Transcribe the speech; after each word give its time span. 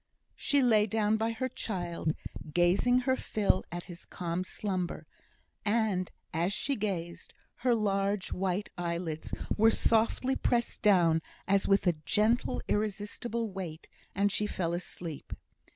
She 0.35 0.63
lay 0.63 0.87
down 0.87 1.17
by 1.17 1.29
her 1.29 1.47
child, 1.47 2.15
gazing 2.51 3.01
her 3.01 3.15
fill 3.15 3.63
at 3.71 3.83
his 3.83 4.03
calm 4.03 4.43
slumber; 4.43 5.05
and 5.63 6.09
as 6.33 6.51
she 6.53 6.75
gazed, 6.75 7.33
her 7.57 7.75
large 7.75 8.33
white 8.33 8.71
eyelids 8.79 9.31
were 9.55 9.69
softly 9.69 10.35
pressed 10.35 10.81
down 10.81 11.21
as 11.47 11.67
with 11.67 11.85
a 11.85 11.93
gentle 12.03 12.63
irresistible 12.67 13.51
weight, 13.51 13.87
and 14.15 14.31
she 14.31 14.47
fell 14.47 14.73
asleep. 14.73 15.33